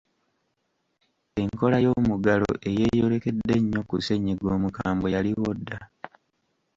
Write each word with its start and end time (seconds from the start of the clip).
Enkola 1.41 1.77
y'omuggalo 1.85 2.49
eyeeyolekedde 2.69 3.53
ennyo 3.59 3.81
ku 3.89 3.95
ssenyiga 3.99 4.47
omukambwe 4.55 5.07
yaliwo 5.15 5.49
dda. 5.59 5.79